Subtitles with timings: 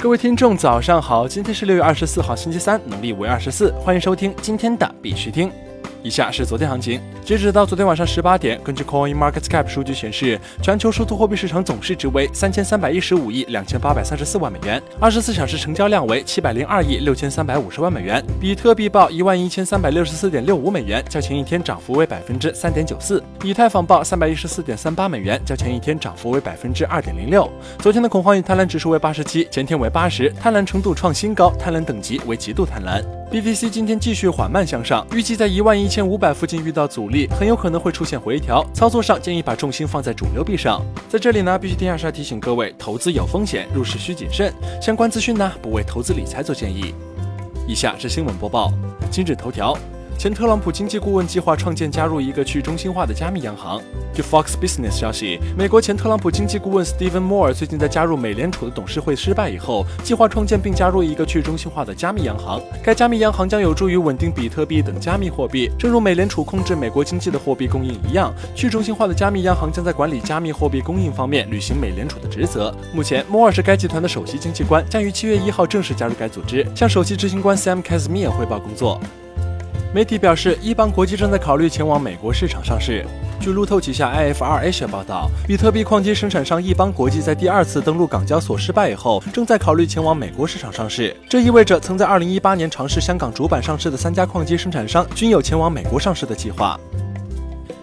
[0.00, 1.26] 各位听众，早上好！
[1.26, 5.50] 今天是六月二十四号，星期三，农历五月二十四，欢迎收听今天的必须听。
[6.08, 18.24] 以下是昨天行情，截止到昨天晚上十八点，根据 Coin Market Cap 数据显示，全球数字货币市场总市值为三千三百一十五亿两千八百三十四万美元，二十四小时成交量为七百零二亿六千三百五十万美元。
[18.40, 23.22] 比特币报一万一千三百六十四点六五美元，较前一天涨幅为百分之三点九四。
[23.44, 27.46] 以太坊报三百一十四点三八美元，较前一天涨幅为百分之二点零六。
[27.80, 33.17] 昨天的恐慌与贪婪指数为八十七，前天为八十，贪婪程度创新高，贪婪等级为极度贪婪。
[33.30, 38.64] BTC 今天继续缓慢向上，预计在一万一千五百附近遇到阻力，很有可能会出现回调。
[38.72, 40.82] 操作上建议把重心放在主流币上。
[41.10, 44.50] 在这里呢，必须听下是提醒各位，投资有风险，入市需谨慎。
[44.80, 46.94] 相关资讯呢，不为投资理财做建议。
[47.66, 48.72] 以下是新闻播报，
[49.10, 49.76] 今日头条。
[50.18, 53.80] 前特朗普经济顾问计划创建加入一个去中心化的加密央行。
[54.12, 62.60] 据 Fox Business 消息，美国前特朗普经济顾问 Stephen Moore 最近在加入美联储的董事会失败以后，计划创建并加入一个去中心化的加密央行。
[62.82, 72.74] 该加密央行将有助于稳定比特币等加密货币，正如美联储控制美国经济的货币供应一样，去中心化的加密央行将在管理加密货币供应方面履行美联储的职责。
[72.92, 79.00] 目前，，Moore 是该集团的首席经济官，将于七月一号正式加入该组织，向首席执行官 Sam Kazemian 汇报工作。
[79.94, 83.06] 媒体表示，一邦国际正在考虑前往美国市场上市。
[83.40, 91.16] 据路透旗下 IFR Asia 报道，比特币矿机生产商一邦国际在第二次登陆港交所失败以后，正在考虑前往美国市场上市。
[91.26, 96.78] 这意味着，曾在2018年尝试香港主板上市的三家矿机生产商均有前往美国上市的计划。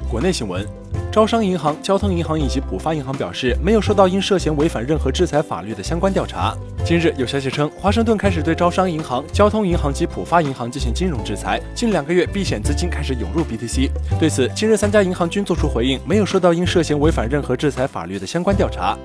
[0.07, 0.84] 国内新闻。
[1.15, 6.53] 招商银行、交通银行以及浦发银行表示，没有受到因涉嫌违反任何制裁法律的相关调查。
[6.83, 11.57] 近日有消息称，华盛顿开始对招商银行、交通银行及浦发银行进行金融制裁。
[11.73, 13.89] 近两个月，避险资金开始涌入 BTC。
[14.19, 18.97] 对此，今日三家银行均作出回应，没有受到因涉嫌违反任何制裁法律的相关调查。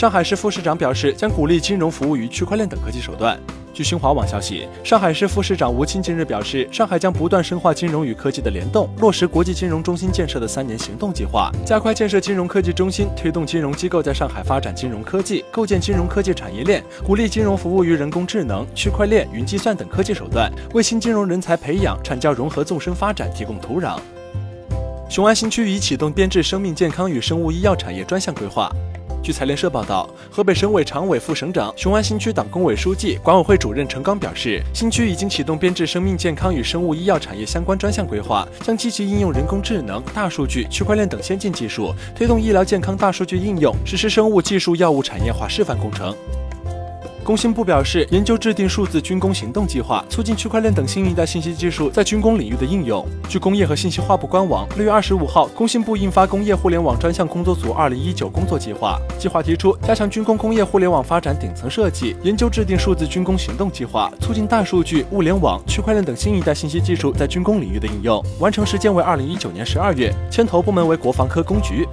[0.00, 3.38] 上海市副市长表示，将鼓励金融服务于区块链等科技手段。
[3.74, 23.98] 据新华网消息，上海市副市长吴清近日表示，上海将不断深化金融与科技的联动，落实国际金融中心建设的三年行动计划，加快建设金融科技中心，推动金融机构在上海发展金融科技，构建金融科技产业链，鼓励金融服务于人工智能、区块链、云计算等科技手段，为新金融人才培养、产教融合纵深发展提供土壤。
[25.10, 28.72] 雄安新区已启动编制生命健康与生物医药产业专项规划。
[29.22, 46.16] 据财联社报道，河北省委常委、副省长、雄安新区党工委书记、管委会主任陈刚表示，新区已经启动编制生命健康与生物医药产业相关专项规划，将积极应用人工智能、大数据、区块链等先进技术，推动医疗健康大数据应用，实施生物技术药物产业化示范工程。
[47.22, 53.06] 工信部表示，研究制定数字军工行动计划，促进区块链等新一代信息技术在军工领域的应用。
[53.28, 68.24] 据工业和信息化部官网，六月二十五号，工信部印发《工业互联网专项工作组二零一九工作计划》，计划提出加强军工工业互联网发展顶层设计，研究制定数字军工行动计划，促进大数据、物联网、区块链等新一代信息技术在军工领域的应用。
[68.40, 71.86] 完成时间为二零一九年十二月，牵头部门为国防科工局。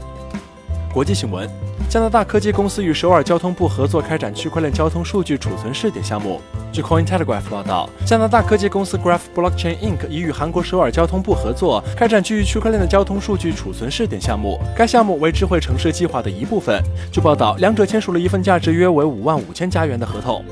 [0.94, 1.48] 国际新闻。
[1.90, 6.42] 加拿大科技公司与首尔交通部合作开展区块链交通数据储存试点项目。
[6.70, 10.06] 据 Cointelegraph 报道，加拿大科技公司 Graph Blockchain Inc.
[10.10, 14.60] 已与韩国首尔交通部合作开展基于区块链的交通数据储存试点项目。
[14.76, 16.84] 该项目为智慧城市计划的一部分。
[17.10, 20.44] 据报道，两者签署了一份价值约为五万五千加元的合同。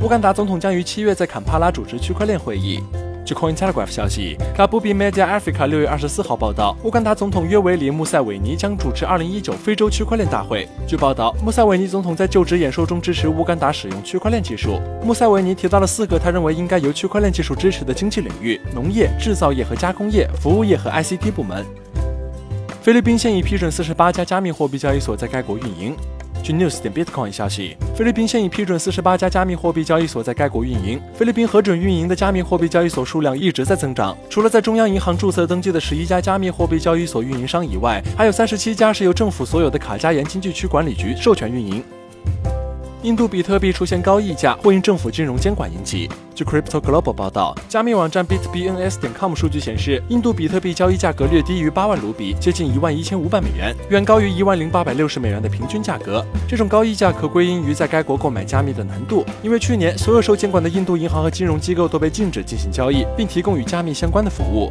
[0.00, 2.82] 乌干达总统将于七月在坎帕拉主持区块链会议。
[3.32, 10.68] 据 Cointelegraph 消息，卡布比 Media Africa 六月二十四号报道，乌干达总统约维里·穆塞韦尼将主持二零一九非洲区块链大会。
[10.86, 14.78] 据报道，穆塞韦尼总统在就职演说中支持乌干达使用区块链技术。
[15.02, 21.64] 穆塞韦尼提到了四个他认为应该由区块链技术支持的经济领域：农业、制造业和加工业、服务业和 ICT 部门。
[22.82, 25.96] 菲律宾现已批准四十八家加密货币交易所在该国运营。
[26.42, 31.00] 据 News 点 Bitcoin 消息，菲律宾现已批准四十八家加密货币交易所在该国运营。
[31.14, 34.16] 菲律宾核准运营的加密货币交易所数量一直在增长。
[34.28, 41.82] 除了在中央银行注册登记的十一家加密货币交易所运营商以外，还有三十七家是由政府所有的卡加延经济区管理局授权运营。
[43.02, 46.08] 印度比特币出现高溢价，或因政府金融监管引起。
[46.36, 56.24] 据 Crypto Global 报道，加密网站 BitBNS 点 com 数据显示，印度比特币交易价格略低于八万卢比，接近一万一千五百美元，远高于一万零八百六十美元的平均价格。
[56.48, 64.70] 这种高溢价可归因于在该国购买加密的难度，因为去年所有受监管的印度银行和金融机构都被禁止进行交易，并提供与加密相关的服务。